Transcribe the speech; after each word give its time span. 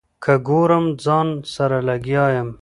که 0.23 0.33
ګورم 0.47 0.85
ځان 1.03 1.27
سره 1.53 1.77
لګیا 1.89 2.25
یم. 2.35 2.49